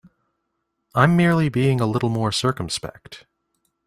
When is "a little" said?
1.79-2.09